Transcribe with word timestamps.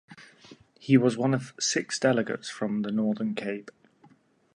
He 0.79 0.97
was 0.97 1.15
one 1.15 1.31
of 1.31 1.53
six 1.59 1.99
delegates 1.99 2.49
from 2.49 2.81
the 2.81 2.91
Northern 2.91 3.35
Cape. 3.35 3.69